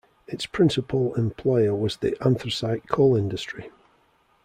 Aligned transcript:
Its 0.25 0.47
principal 0.47 1.13
employer 1.13 1.75
was 1.75 1.97
the 1.97 2.17
anthracite 2.25 2.89
coal 2.89 3.15
industry. 3.15 3.69